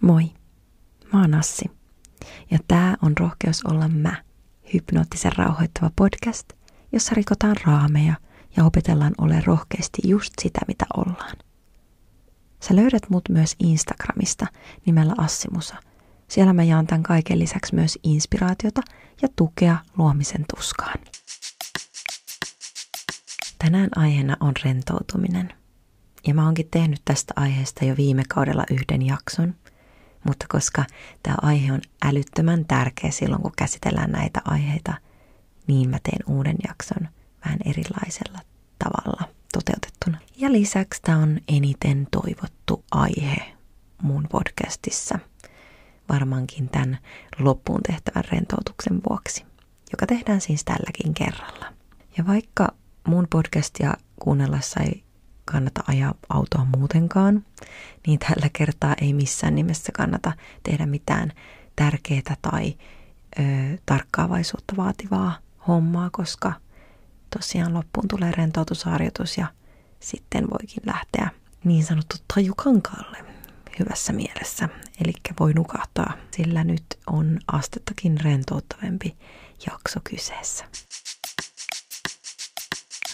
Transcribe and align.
Moi, 0.00 0.32
mä 1.12 1.20
oon 1.20 1.34
Assi. 1.34 1.64
Ja 2.50 2.58
tää 2.68 2.96
on 3.02 3.12
Rohkeus 3.20 3.64
olla 3.64 3.88
mä, 3.88 4.22
hypnoottisen 4.74 5.32
rauhoittava 5.36 5.90
podcast, 5.96 6.52
jossa 6.92 7.14
rikotaan 7.14 7.56
raameja 7.66 8.14
ja 8.56 8.64
opetellaan 8.64 9.14
ole 9.18 9.42
rohkeasti 9.46 10.02
just 10.04 10.32
sitä, 10.42 10.60
mitä 10.68 10.86
ollaan. 10.96 11.36
Sä 12.62 12.76
löydät 12.76 13.10
mut 13.10 13.28
myös 13.28 13.56
Instagramista 13.58 14.46
nimellä 14.86 15.14
Assimusa. 15.18 15.76
Siellä 16.28 16.52
mä 16.52 16.62
jaan 16.62 16.86
tämän 16.86 17.02
kaiken 17.02 17.38
lisäksi 17.38 17.74
myös 17.74 17.98
inspiraatiota 18.02 18.80
ja 19.22 19.28
tukea 19.36 19.76
luomisen 19.98 20.44
tuskaan. 20.56 20.98
Tänään 23.58 23.88
aiheena 23.96 24.36
on 24.40 24.52
rentoutuminen. 24.64 25.52
Ja 26.26 26.34
mä 26.34 26.44
oonkin 26.44 26.68
tehnyt 26.70 27.02
tästä 27.04 27.34
aiheesta 27.36 27.84
jo 27.84 27.96
viime 27.96 28.22
kaudella 28.28 28.64
yhden 28.70 29.02
jakson, 29.02 29.54
mutta 30.24 30.46
koska 30.48 30.84
tämä 31.22 31.36
aihe 31.42 31.72
on 31.72 31.80
älyttömän 32.02 32.64
tärkeä 32.64 33.10
silloin, 33.10 33.42
kun 33.42 33.52
käsitellään 33.56 34.12
näitä 34.12 34.40
aiheita, 34.44 34.94
niin 35.66 35.90
mä 35.90 35.98
teen 36.02 36.20
uuden 36.26 36.56
jakson 36.68 37.08
vähän 37.44 37.58
erilaisella 37.64 38.38
tavalla 38.78 39.28
toteutettuna. 39.52 40.18
Ja 40.36 40.52
lisäksi 40.52 41.02
tämä 41.02 41.18
on 41.18 41.38
eniten 41.48 42.08
toivottu 42.10 42.84
aihe 42.90 43.36
mun 44.02 44.26
podcastissa, 44.30 45.18
varmaankin 46.08 46.68
tämän 46.68 46.98
loppuun 47.38 47.82
tehtävän 47.82 48.24
rentoutuksen 48.32 49.00
vuoksi, 49.08 49.44
joka 49.92 50.06
tehdään 50.06 50.40
siis 50.40 50.64
tälläkin 50.64 51.14
kerralla. 51.14 51.66
Ja 52.18 52.26
vaikka 52.26 52.68
mun 53.06 53.26
podcastia 53.30 53.94
kuunnellessa 54.20 54.80
ei 54.80 55.04
kannata 55.50 55.84
ajaa 55.86 56.14
autoa 56.28 56.66
muutenkaan, 56.76 57.44
niin 58.06 58.18
tällä 58.18 58.50
kertaa 58.52 58.94
ei 59.00 59.12
missään 59.12 59.54
nimessä 59.54 59.92
kannata 59.92 60.32
tehdä 60.62 60.86
mitään 60.86 61.32
tärkeää 61.76 62.36
tai 62.42 62.74
ö, 63.38 63.42
tarkkaavaisuutta 63.86 64.76
vaativaa 64.76 65.38
hommaa, 65.68 66.10
koska 66.12 66.52
tosiaan 67.36 67.74
loppuun 67.74 68.08
tulee 68.08 68.32
rentoutusharjoitus 68.32 69.38
ja 69.38 69.46
sitten 70.00 70.50
voikin 70.50 70.82
lähteä 70.86 71.30
niin 71.64 71.84
sanottu 71.84 72.16
tajukankaalle 72.34 73.24
hyvässä 73.78 74.12
mielessä. 74.12 74.68
Eli 75.04 75.12
voi 75.40 75.52
nukahtaa, 75.52 76.12
sillä 76.30 76.64
nyt 76.64 76.84
on 77.06 77.38
astettakin 77.52 78.20
rentouttavempi 78.20 79.16
jakso 79.66 80.00
kyseessä. 80.04 80.64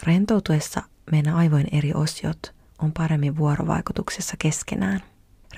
Rentoutuessa 0.02 0.82
meidän 1.12 1.34
aivojen 1.34 1.68
eri 1.72 1.92
osiot 1.94 2.54
on 2.78 2.92
paremmin 2.92 3.36
vuorovaikutuksessa 3.36 4.34
keskenään. 4.38 5.00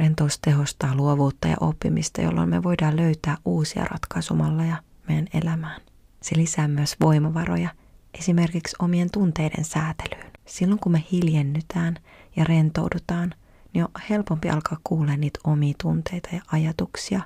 Rentous 0.01 0.39
tehostaa 0.39 0.95
luovuutta 0.95 1.49
ja 1.49 1.57
oppimista, 1.61 2.23
jolloin 2.23 2.49
me 2.49 2.63
voidaan 2.63 2.97
löytää 2.97 3.37
uusia 3.45 3.85
ratkaisumalleja 3.85 4.77
meidän 5.09 5.27
elämään. 5.35 5.81
Se 6.23 6.37
lisää 6.37 6.69
myös 6.69 6.97
voimavaroja 7.01 7.71
esimerkiksi 8.19 8.77
omien 8.79 9.11
tunteiden 9.11 9.65
säätelyyn. 9.65 10.31
Silloin 10.47 10.81
kun 10.81 10.93
me 10.93 11.05
hiljennytään 11.13 11.97
ja 12.37 12.45
rentoudutaan, 12.45 13.35
niin 13.75 13.85
on 13.85 13.91
helpompi 14.11 14.51
alkaa 14.51 14.79
kuulla 14.85 15.17
niitä 15.17 15.41
omia 15.45 15.75
tunteita 15.83 16.29
ja 16.33 16.43
ajatuksia, 16.53 17.21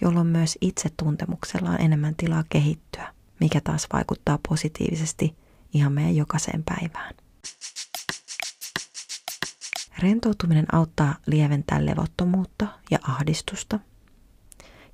jolloin 0.00 0.26
myös 0.26 0.58
itsetuntemuksella 0.60 1.70
on 1.70 1.80
enemmän 1.80 2.14
tilaa 2.16 2.44
kehittyä, 2.48 3.12
mikä 3.40 3.60
taas 3.60 3.86
vaikuttaa 3.92 4.38
positiivisesti 4.48 5.36
ihan 5.72 5.92
meidän 5.92 6.16
jokaiseen 6.16 6.62
päivään. 6.62 7.14
Rentoutuminen 9.98 10.74
auttaa 10.74 11.14
lieventää 11.26 11.86
levottomuutta 11.86 12.66
ja 12.90 12.98
ahdistusta. 13.02 13.80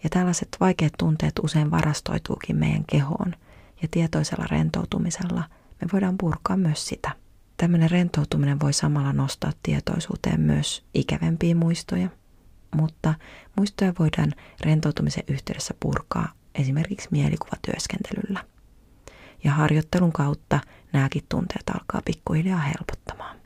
Ja 0.04 0.10
tällaiset 0.10 0.48
vaikeat 0.60 0.92
tunteet 0.98 1.32
usein 1.42 1.70
varastoituukin 1.70 2.56
meidän 2.56 2.84
kehoon 2.84 3.34
ja 3.82 3.88
tietoisella 3.90 4.46
rentoutumisella 4.50 5.44
me 5.80 5.88
voidaan 5.92 6.18
purkaa 6.18 6.56
myös 6.56 6.88
sitä. 6.88 7.10
Tämmöinen 7.56 7.90
rentoutuminen 7.90 8.60
voi 8.60 8.72
samalla 8.72 9.12
nostaa 9.12 9.52
tietoisuuteen 9.62 10.40
myös 10.40 10.84
ikävempiä 10.94 11.54
muistoja, 11.54 12.08
mutta 12.76 13.14
muistoja 13.56 13.92
voidaan 13.98 14.32
rentoutumisen 14.60 15.24
yhteydessä 15.28 15.74
purkaa 15.80 16.32
esimerkiksi 16.54 17.08
mielikuvatyöskentelyllä. 17.10 18.44
Ja 19.44 19.52
harjoittelun 19.52 20.12
kautta 20.12 20.60
nämäkin 20.92 21.22
tunteet 21.28 21.70
alkaa 21.74 22.02
pikkuhiljaa 22.04 22.58
helpottamaan. 22.58 23.36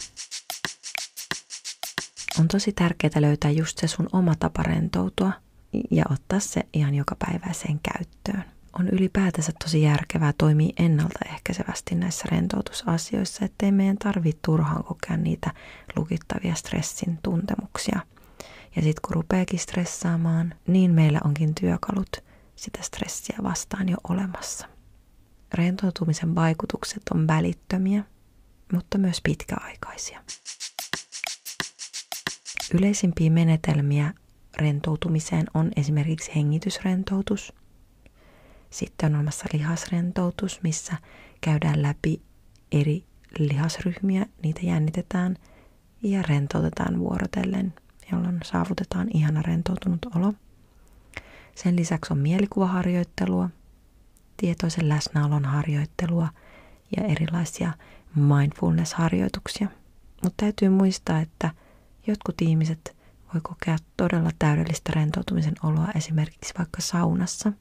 On 2.41 2.49
tosi 2.49 2.73
tärkeää 2.73 3.21
löytää 3.21 3.51
just 3.51 3.79
se 3.79 3.87
sun 3.89 4.09
oma 4.13 4.35
tapa 4.35 4.63
rentoutua 4.63 5.33
ja 5.91 6.05
ottaa 6.11 6.41
se 6.41 6.63
ihan 6.73 6.95
joka 6.95 7.17
päiväiseen 7.19 7.81
käyttöön. 7.93 8.45
On 8.79 8.89
ylipäätänsä 8.89 9.53
tosi 9.65 9.83
järkevää 9.83 10.33
toimia 10.39 10.73
ennaltaehkäisevästi 10.79 11.95
näissä 11.95 12.25
rentoutusasioissa, 12.31 13.45
ettei 13.45 13.73
meidän 13.73 13.99
tarvitse 13.99 14.41
turhaan 14.45 14.85
kokea 14.85 15.17
niitä 15.17 15.55
lukittavia 15.97 16.55
stressin 16.55 17.19
tuntemuksia. 17.23 18.01
Ja 18.77 18.83
sitten 18.83 19.03
kun 19.07 19.15
rupeakin 19.15 19.59
stressaamaan, 19.59 20.55
niin 20.67 20.91
meillä 20.91 21.21
onkin 21.25 21.55
työkalut 21.55 22.17
sitä 22.57 22.79
stressiä 22.83 23.37
vastaan 23.43 23.89
jo 23.89 23.97
olemassa. 24.09 24.76
Rentoutumisen 25.55 26.35
vaikutukset 26.35 27.03
on 27.15 27.27
välittömiä, 27.27 28.05
mutta 28.73 28.99
myös 28.99 29.21
pitkäaikaisia. 29.23 30.23
Yleisimpiä 32.75 33.31
menetelmiä 33.31 34.15
rentoutumiseen 34.57 35.47
on 35.55 35.71
esimerkiksi 35.77 36.35
hengitysrentoutus. 36.35 37.53
Sitten 38.71 39.07
on 39.13 39.15
olemassa 39.15 39.45
lihasrentoutus, 39.53 40.63
missä 40.63 40.97
käydään 41.41 41.83
läpi 41.83 42.23
eri 42.73 43.05
lihasryhmiä, 43.39 44.27
niitä 44.43 44.61
jännitetään 44.63 45.37
ja 46.03 46.23
rentoutetaan 46.23 46.99
vuorotellen, 46.99 47.75
jolloin 48.13 48.39
saavutetaan 48.45 49.09
ihana 49.15 49.43
rentoutunut 49.43 50.07
olo. 50.17 50.35
Sen 51.55 51.77
lisäksi 51.77 52.13
on 52.13 52.19
mielikuvaharjoittelua, 52.19 53.51
tietoisen 54.37 54.89
läsnäolon 54.89 55.45
harjoittelua 55.45 56.29
ja 56.97 57.05
erilaisia 57.05 57.73
mindfulness-harjoituksia. 58.15 59.69
Mutta 60.23 60.35
täytyy 60.37 60.69
muistaa, 60.69 61.21
että– 61.21 61.51
Jotkut 62.07 62.43
ihmiset 62.43 62.97
voi 63.35 63.41
kokea 63.43 63.77
todella 63.97 64.31
täydellistä 64.39 64.93
rentoutumisen 64.95 65.55
oloa 65.63 65.89
esimerkiksi 65.95 66.55
vaikka 66.59 66.81
saunassa 66.81 67.53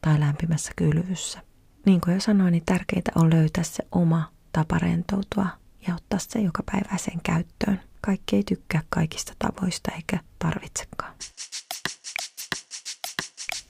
tai 0.00 0.20
lämpimässä 0.20 0.72
kylvyssä. 0.76 1.40
Niin 1.86 2.00
kuin 2.00 2.14
jo 2.14 2.20
sanoin, 2.20 2.52
niin 2.52 2.62
tärkeintä 2.66 3.12
on 3.14 3.30
löytää 3.30 3.64
se 3.64 3.84
oma 3.92 4.32
tapa 4.52 4.78
rentoutua 4.78 5.46
ja 5.88 5.94
ottaa 5.94 6.18
se 6.18 6.38
joka 6.38 6.62
päiväiseen 6.72 7.20
käyttöön. 7.22 7.80
Kaikki 8.00 8.36
ei 8.36 8.42
tykkää 8.42 8.82
kaikista 8.88 9.32
tavoista 9.38 9.92
eikä 9.92 10.18
tarvitsekaan. 10.38 11.14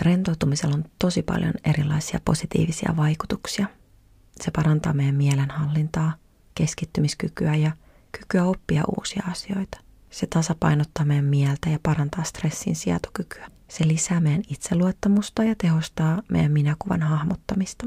Rentoutumisella 0.03 0.75
on 0.75 0.85
tosi 0.99 1.23
paljon 1.23 1.55
erilaisia 1.65 2.21
positiivisia 2.25 2.95
vaikutuksia. 2.97 3.67
Se 4.41 4.51
parantaa 4.51 4.93
meidän 4.93 5.15
mielenhallintaa, 5.15 6.15
keskittymiskykyä 6.55 7.55
ja 7.55 7.73
kykyä 8.13 8.45
oppia 8.45 8.83
uusia 8.99 9.23
asioita. 9.31 9.81
Se 10.11 10.27
tasapainottaa 10.27 11.05
meidän 11.05 11.25
mieltä 11.25 11.71
ja 11.71 11.79
parantaa 11.83 12.25
stressin 12.25 12.77
sietokykyä. 12.77 13.51
Se 13.69 13.89
lisää 13.89 14.21
meidän 14.21 14.43
itseluottamusta 14.51 15.45
ja 15.45 15.55
tehostaa 15.59 16.23
meidän 16.29 16.53
minäkuvan 16.53 17.03
hahmottamista. 17.03 17.87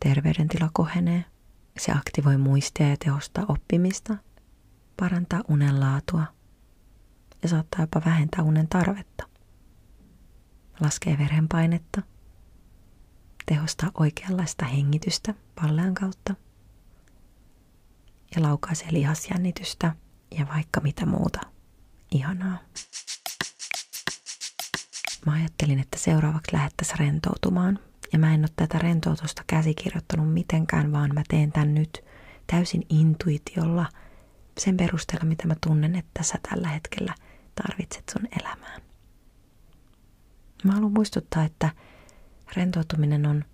Terveydentila 0.00 0.70
kohenee. 0.72 1.24
Se 1.78 1.92
aktivoi 1.92 2.36
muistia 2.36 2.88
ja 2.88 2.96
tehostaa 3.04 3.44
oppimista, 3.48 4.16
parantaa 4.96 5.42
unen 5.48 5.80
laatua 5.80 6.24
ja 7.42 7.48
saattaa 7.48 7.80
jopa 7.80 8.02
vähentää 8.06 8.44
unen 8.44 8.68
tarvetta. 8.68 9.29
Laskee 10.80 11.18
verenpainetta, 11.18 12.02
tehostaa 13.46 13.90
oikeanlaista 13.94 14.64
hengitystä 14.64 15.34
pallean 15.54 15.94
kautta 15.94 16.34
ja 18.36 18.42
laukaisee 18.42 18.92
lihasjännitystä– 18.92 19.94
ja 20.38 20.46
vaikka 20.54 20.80
mitä 20.80 21.06
muuta 21.06 21.40
ihanaa. 22.10 22.58
Mä 25.26 25.32
ajattelin, 25.32 25.78
että 25.78 25.98
seuraavaksi 25.98 26.52
lähettäisiin 26.52 26.98
rentoutumaan. 26.98 27.78
Ja 28.12 28.18
mä 28.18 28.34
en 28.34 28.40
ole 28.40 28.48
tätä 28.56 28.78
rentoutusta 28.78 29.42
käsikirjoittanut 29.46 30.32
mitenkään, 30.32 30.92
vaan 30.92 31.10
mä 31.14 31.22
teen 31.28 31.52
tän 31.52 31.74
nyt 31.74 32.04
täysin 32.46 32.86
intuitiolla 32.88 33.86
sen 34.58 34.76
perusteella, 34.76 35.24
mitä 35.24 35.46
mä 35.46 35.54
tunnen, 35.66 35.96
että 35.96 36.22
sä 36.22 36.38
tällä 36.50 36.68
hetkellä 36.68 37.14
tarvitset 37.54 38.04
sun 38.12 38.28
elämään. 38.40 38.59
Mä 40.64 40.72
haluan 40.72 40.92
muistuttaa, 40.92 41.44
että 41.44 41.70
rentoutuminen 42.56 43.26
on 43.26 43.44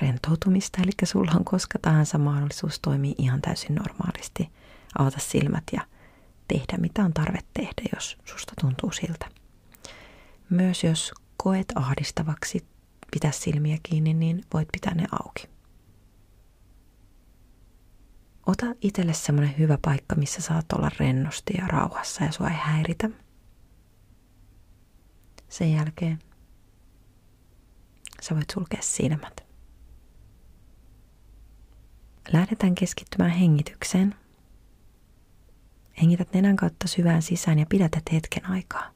rentoutumista, 0.00 0.82
eli 0.82 0.90
sulla 1.04 1.32
on 1.36 1.44
koska 1.44 1.78
tahansa 1.82 2.18
mahdollisuus 2.18 2.80
toimia 2.80 3.14
ihan 3.18 3.42
täysin 3.42 3.74
normaalisti– 3.74 4.50
avata 4.98 5.18
silmät 5.20 5.64
ja 5.72 5.80
tehdä, 6.48 6.76
mitä 6.78 7.04
on 7.04 7.12
tarve 7.12 7.38
tehdä, 7.54 7.82
jos 7.94 8.18
susta 8.24 8.52
tuntuu 8.60 8.92
siltä. 8.92 9.26
Myös 10.50 10.84
jos 10.84 11.12
koet 11.36 11.72
ahdistavaksi 11.74 12.66
pitää 13.12 13.30
silmiä 13.30 13.78
kiinni, 13.82 14.14
niin 14.14 14.44
voit 14.54 14.68
pitää 14.72 14.94
ne 14.94 15.06
auki. 15.12 15.48
Ota 18.46 18.66
itselle 18.80 19.12
semmoinen 19.12 19.58
hyvä 19.58 19.78
paikka, 19.82 20.16
missä 20.16 20.42
saat 20.42 20.72
olla 20.72 20.90
rennosti 20.98 21.54
ja 21.58 21.66
rauhassa 21.66 22.24
ja 22.24 22.32
sua 22.32 22.48
ei 22.48 22.56
häiritä. 22.56 23.10
Sen 25.50 25.72
jälkeen 25.72 26.18
sä 28.22 28.34
voit 28.34 28.50
sulkea 28.50 28.82
silmät. 28.82 29.44
Lähdetään 32.32 32.74
keskittymään 32.74 33.30
hengitykseen. 33.30 34.14
Hengität 36.02 36.32
nenän 36.32 36.56
kautta 36.56 36.88
syvään 36.88 37.22
sisään 37.22 37.58
ja 37.58 37.66
pidätät 37.68 38.02
hetken 38.12 38.50
aikaa. 38.50 38.90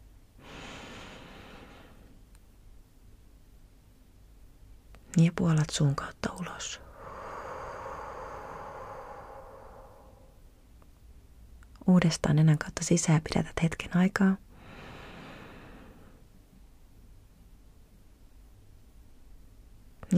Ja 5.17 5.33
puolat 5.37 5.71
suun 5.71 5.95
kautta 5.97 6.33
ulos. 6.41 6.81
Uudestaan 11.87 12.37
nenän 12.37 12.59
kautta 12.59 12.85
sisään 12.85 13.21
pidätät 13.23 13.63
hetken 13.63 13.97
aikaa. 13.97 14.37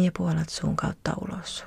Ja 0.05 0.11
puolat 0.17 0.49
suun 0.49 0.77
kautta 0.77 1.15
ulos. 1.21 1.65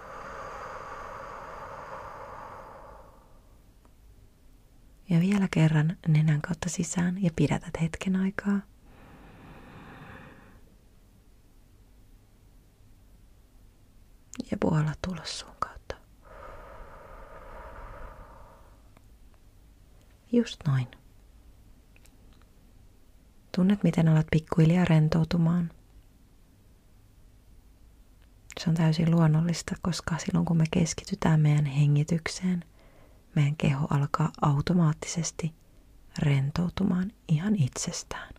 Ja 5.10 5.20
vielä 5.20 5.48
kerran 5.52 5.98
nenän 6.08 6.42
kautta 6.42 6.70
sisään 6.70 7.24
ja 7.24 7.30
pidätät 7.36 7.82
hetken 7.82 8.16
aikaa. 8.16 8.60
Ja 14.52 14.58
puolat 14.60 15.00
ulos 15.08 15.40
suun 15.40 15.56
kautta. 15.60 15.96
Just 20.32 20.62
noin. 20.68 20.88
Tunnet, 23.56 23.84
miten 23.84 24.08
alat 24.08 24.28
pikkuhiljaa 24.32 24.86
rentoutumaan. 24.86 25.72
Se 28.60 28.70
on 28.70 28.76
täysin 28.76 29.12
luonnollista, 29.12 29.76
koska 29.82 30.18
silloin 30.18 30.46
kun 30.46 30.58
me 30.58 30.64
keskitytään 30.72 31.40
meidän 31.40 31.66
hengitykseen, 31.66 32.64
meidän 33.36 33.56
keho 33.56 33.88
alkaa 33.90 34.32
automaattisesti 34.42 35.54
rentoutumaan 36.18 37.12
ihan 37.28 37.56
itsestään. 37.56 38.34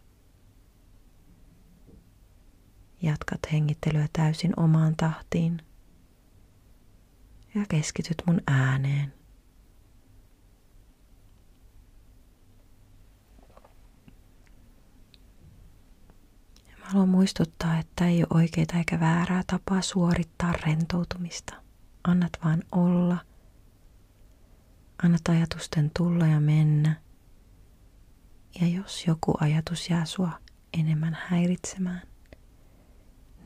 Jatkat 3.02 3.40
hengittelyä 3.52 4.08
täysin 4.12 4.52
omaan 4.60 4.96
tahtiin 4.96 5.62
ja 7.54 7.64
keskityt 7.68 8.22
mun 8.26 8.40
ääneen. 8.46 9.12
Mä 16.78 16.79
haluan 16.90 17.08
muistuttaa, 17.08 17.78
että 17.78 18.06
ei 18.06 18.22
ole 18.22 18.42
oikeita 18.42 18.76
eikä 18.76 19.00
väärää 19.00 19.42
tapaa 19.46 19.82
suorittaa 19.82 20.52
rentoutumista. 20.52 21.54
Annat 22.04 22.32
vaan 22.44 22.62
olla– 22.72 23.18
Annat 25.04 25.28
ajatusten 25.28 25.90
tulla 25.98 26.26
ja 26.26 26.40
mennä. 26.40 26.96
Ja 28.60 28.66
jos 28.68 29.06
joku 29.06 29.34
ajatus 29.40 29.90
jää 29.90 30.04
sua 30.04 30.30
enemmän 30.78 31.18
häiritsemään, 31.28 32.02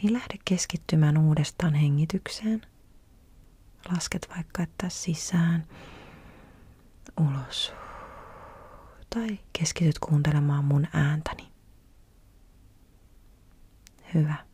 niin 0.02 0.12
lähde 0.12 0.35
keskittymään 0.44 1.19
uudestaan 1.19 1.75
hengitykseen. 1.75 2.62
Lasket 3.93 4.29
vaikka, 4.37 4.62
että 4.62 4.88
sisään, 4.88 5.67
ulos. 7.20 7.73
Tai 9.14 9.38
keskityt 9.58 9.99
kuuntelemaan 9.99 10.64
mun 10.64 10.87
ääntäni. 10.93 11.33
Hyvä. 14.14 14.46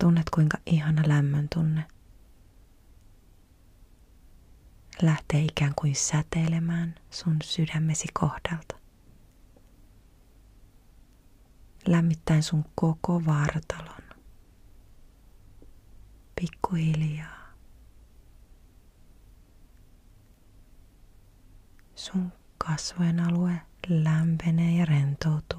Tunnet 0.00 0.30
kuinka 0.30 0.58
ihana 0.66 1.02
lämmön 1.06 1.48
tunne 1.54 1.84
lähtee 5.02 5.40
ikään 5.42 5.72
kuin 5.76 5.94
säteilemään 5.96 6.94
sun 7.10 7.36
sydämesi 7.42 8.08
kohdalta. 8.14 8.76
Lämmittäen 11.86 12.42
sun 12.42 12.64
koko 12.74 13.22
vartalon. 13.26 14.02
Pikkuhiljaa. 16.40 17.48
Sun 21.94 22.32
kasvojen 22.58 23.20
alue 23.20 23.60
lämpenee 23.88 24.78
ja 24.78 24.84
rentoutuu. 24.84 25.57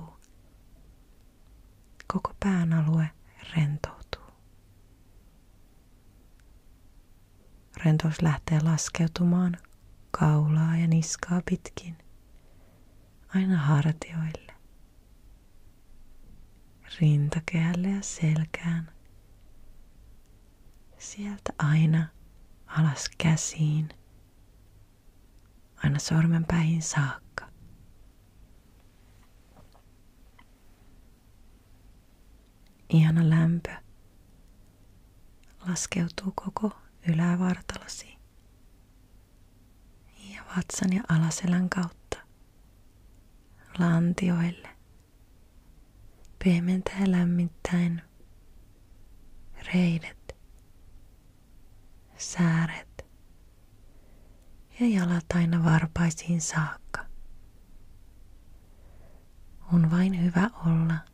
Koko 2.14 2.34
pään 2.40 2.74
alue 2.74 3.10
rentoutuu. 3.56 4.34
Rentous 7.86 8.22
lähtee 8.22 8.60
laskeutumaan 8.62 9.58
kaulaa 10.12 10.78
ja 10.78 10.88
niskaa 10.88 11.42
pitkin 11.50 11.98
aina 13.36 13.58
hartioille, 13.58 14.54
rintakehälle 17.02 17.88
ja 17.90 18.02
selkään. 18.02 18.92
Sieltä 20.98 21.54
aina 21.58 22.08
alas 22.68 23.10
käsiin, 23.18 23.90
aina 25.84 26.00
sormenpäihin 26.00 26.82
saakka. 26.82 27.29
Ihana 32.90 33.30
lämpö 33.30 33.72
laskeutuu 35.68 36.34
koko 36.36 36.72
ylävartalosi 37.08 38.18
ja 40.36 40.44
vatsan 40.58 40.94
ja 40.94 41.04
alaselän 41.10 41.70
kautta 41.70 42.18
lantioille. 43.80 44.70
Pehmentää 46.44 47.12
lämmittäen 47.12 48.02
reidet, 49.74 50.36
sääret 52.18 53.06
ja 54.80 54.88
jalat 54.88 55.26
aina 55.36 55.64
varpaisiin 55.64 56.42
saakka. 56.42 57.06
On 59.74 59.92
vain 59.92 60.24
hyvä 60.24 60.50
olla. 60.66 61.09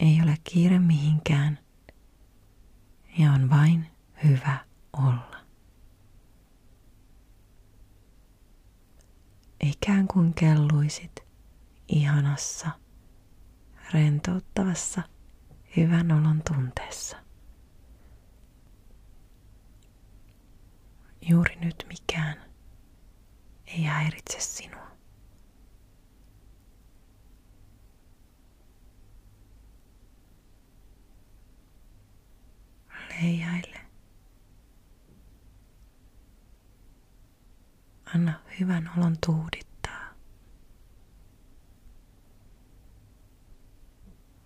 Ei 0.00 0.20
ole 0.22 0.34
kiire 0.44 0.78
mihinkään– 0.78 1.58
ja 3.18 3.32
on 3.32 3.50
vain 3.50 3.86
hyvä 4.24 4.58
olla. 4.92 5.36
Ikään 9.60 10.06
kuin 10.08 10.34
kelluisit 10.34 11.24
ihanassa, 11.88 12.70
rentouttavassa, 13.92 15.02
hyvän 15.76 16.12
olon 16.12 16.42
tunteessa. 16.48 17.16
Juuri 21.28 21.56
nyt 21.56 21.84
mikään 21.88 22.36
ei 23.66 23.82
häiritse 23.82 24.40
sinua. 24.40 24.89
Leijaile. 33.22 33.80
Anna 38.14 38.40
hyvän 38.60 38.90
olon 38.96 39.16
tuudittaa. 39.26 40.14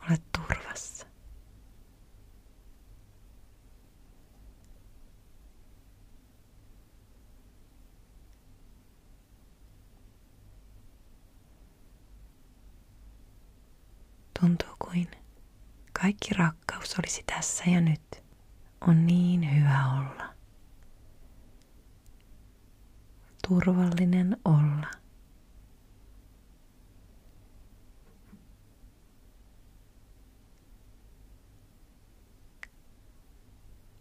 Olet 0.08 0.22
turvassa. 0.32 1.06
Tuntuu 14.40 14.76
kuin 14.78 15.08
kaikki 16.00 16.34
rakkaus 16.34 16.98
olisi 16.98 17.22
tässä 17.26 17.64
ja 17.70 17.80
nyt 17.80 18.23
on 18.88 19.06
niin 19.06 19.56
hyvä 19.60 19.84
olla. 19.98 20.34
turvallinen 23.48 24.36
olla. 24.44 24.90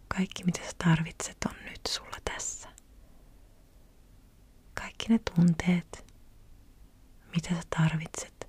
Kaikki 0.08 0.44
mitä 0.44 0.60
sä 0.64 0.72
tarvitset 0.84 1.36
on 1.48 1.54
nyt 1.64 1.80
sulla 1.88 2.16
tässä. 2.34 2.68
Kaikki 4.74 5.06
ne 5.08 5.18
tunteet, 5.34 6.06
mitä 7.36 7.48
sä 7.48 7.62
tarvitset, 7.78 8.48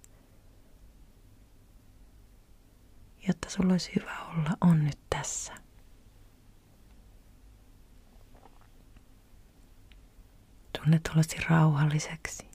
jotta 3.27 3.49
sulla 3.49 3.71
olisi 3.73 3.91
hyvä 3.95 4.19
olla, 4.21 4.57
on 4.61 4.83
nyt 4.85 4.99
tässä. 5.09 5.64
Tunnet 10.83 11.07
olosi 11.15 11.37
rauhalliseksi, 11.49 12.47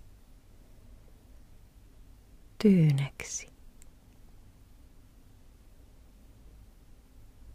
tyyneksi. 2.58 3.50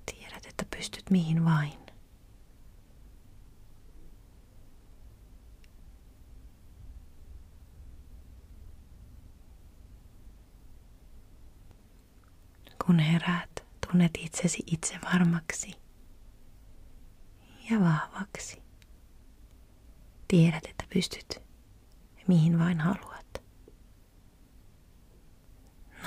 Tiedät, 0.06 0.46
että 0.46 0.66
pystyt 0.78 1.10
mihin 1.10 1.46
vain. 1.46 1.86
Kun 12.86 13.00
heräät, 13.00 13.64
tunnet 13.88 14.12
itsesi 14.20 14.64
itse 14.68 15.00
varmaksi 15.14 15.72
ja 17.72 17.80
vahvaksi. 17.80 18.65
Tiedät, 20.28 20.66
että 20.66 20.84
pystyt 20.94 21.46
mihin 22.28 22.60
vain 22.60 22.80
haluat. 22.80 23.42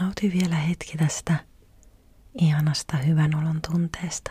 Nauti 0.01 0.33
vielä 0.33 0.57
hetki 0.57 0.99
tästä 0.99 1.45
ihanasta 2.39 2.97
hyvän 2.97 3.35
olon 3.35 3.61
tunteesta. 3.71 4.31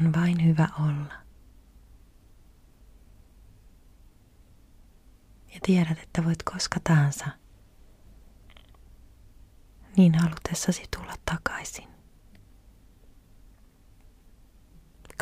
On 0.00 0.12
vain 0.12 0.44
hyvä 0.44 0.68
olla. 0.80 1.14
Ja 5.54 5.60
tiedät, 5.66 5.98
että 5.98 6.24
voit 6.24 6.42
koska 6.42 6.80
tahansa 6.84 7.26
niin 9.96 10.14
halutessasi 10.14 10.82
tulla 10.96 11.14
takaisin. 11.24 11.91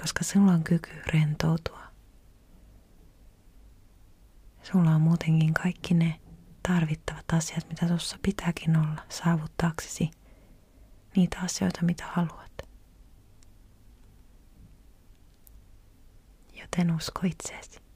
Koska 0.01 0.25
sulla 0.25 0.53
on 0.53 0.65
kyky 0.65 0.91
rentoutua. 1.07 1.81
Sulla 4.63 4.91
on 4.91 5.01
muutenkin 5.01 5.55
kaikki 5.55 5.95
ne 5.95 6.21
tarvittavat 6.69 7.33
asiat, 7.33 7.69
mitä 7.69 7.87
tuossa 7.87 8.19
pitääkin 8.23 8.77
olla 8.77 9.03
saavuttaaksesi 9.09 10.11
niitä 11.17 11.39
asioita, 11.41 11.83
mitä 11.83 12.05
haluat. 12.07 12.53
Joten 16.61 16.91
usko 16.97 17.21
itseesi. 17.25 17.90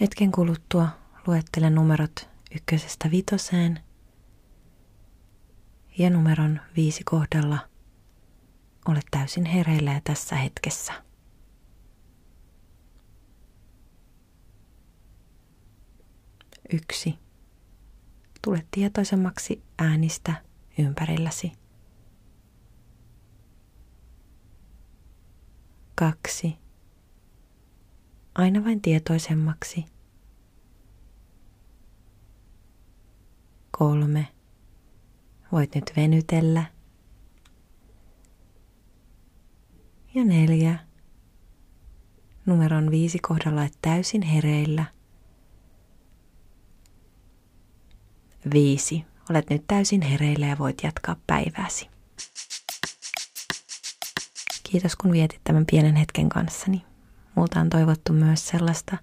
Hetken 0.00 0.32
kuluttua 0.32 0.88
luettelen 1.26 1.74
numerot 1.74 2.28
ykkösestä 2.56 3.10
vitoseen 3.10 3.80
ja 5.98 6.10
numeron 6.10 6.60
viisi 6.76 7.04
kohdalla 7.04 7.58
olet 8.88 9.06
täysin 9.10 9.44
hereillä 9.44 9.92
ja 9.92 10.00
tässä 10.04 10.36
hetkessä. 10.36 10.92
Yksi. 16.72 17.18
Tule 18.42 18.66
tietoisemmaksi 18.70 19.62
äänistä 19.78 20.42
ympärilläsi. 20.78 21.52
Kaksi 25.94 26.65
aina 28.36 28.64
vain 28.64 28.82
tietoisemmaksi. 28.82 29.84
Kolme. 33.70 34.28
Voit 35.52 35.74
nyt 35.74 35.92
venytellä. 35.96 36.64
Ja 40.14 40.24
neljä. 40.24 40.78
Numeron 42.46 42.90
viisi 42.90 43.18
kohdalla 43.18 43.64
et 43.64 43.78
täysin 43.82 44.22
hereillä. 44.22 44.84
Viisi. 48.52 49.04
Olet 49.30 49.50
nyt 49.50 49.64
täysin 49.66 50.02
hereillä 50.02 50.46
ja 50.46 50.58
voit 50.58 50.82
jatkaa 50.82 51.16
päivääsi. 51.26 51.88
Kiitos 54.62 54.96
kun 54.96 55.12
vietit 55.12 55.40
tämän 55.44 55.66
pienen 55.66 55.96
hetken 55.96 56.28
kanssani. 56.28 56.95
Multa 57.36 57.60
on 57.60 57.70
toivottu 57.70 58.12
myös 58.12 58.48
sellaista 58.48 58.96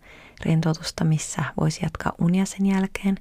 rentoutusta, 0.45 1.03
missä 1.03 1.43
voisi 1.59 1.79
jatkaa 1.83 2.13
unia 2.21 2.45
sen 2.45 2.65
jälkeen, 2.65 3.17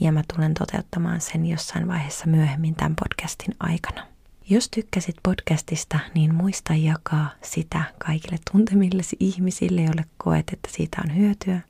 ja 0.00 0.12
mä 0.12 0.22
tulen 0.34 0.54
toteuttamaan 0.54 1.20
sen 1.20 1.46
jossain 1.46 1.88
vaiheessa 1.88 2.26
myöhemmin 2.26 2.74
tämän 2.74 2.96
podcastin 2.96 3.54
aikana. 3.60 4.06
Jos 4.48 4.68
tykkäsit 4.68 5.16
podcastista, 5.22 5.98
niin 6.14 6.34
muista 6.34 6.74
jakaa 6.74 7.30
sitä 7.42 7.82
kaikille 7.98 8.38
tuntemillesi 8.52 9.16
ihmisille, 9.20 9.82
joille 9.82 10.04
koet, 10.18 10.50
että 10.52 10.68
siitä 10.72 11.02
on 11.04 11.16
hyötyä. 11.16 11.60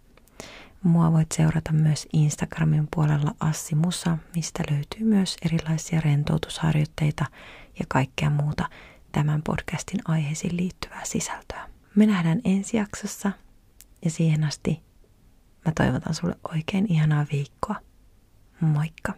Mua 0.82 1.12
voit 1.12 1.32
seurata 1.32 1.72
myös 1.72 2.08
Instagramin 2.12 2.88
puolella 2.94 3.34
Assi 3.40 3.74
Musa, 3.74 4.18
mistä 4.36 4.62
löytyy 4.70 5.04
myös 5.04 5.36
erilaisia 5.44 6.00
rentoutusharjoitteita 6.00 7.24
ja 7.78 7.84
kaikkea 7.88 8.30
muuta 8.30 8.68
tämän 9.12 9.42
podcastin 9.42 10.00
aiheisiin 10.04 10.56
liittyvää 10.56 11.04
sisältöä. 11.04 11.71
Me 11.94 12.06
nähdään 12.06 12.40
ensi 12.44 12.76
jaksossa 12.76 13.32
ja 14.04 14.10
siihen 14.10 14.44
asti 14.44 14.82
mä 15.64 15.72
toivotan 15.76 16.14
sulle 16.14 16.36
oikein 16.54 16.92
ihanaa 16.92 17.26
viikkoa. 17.32 17.76
Moikka! 18.60 19.14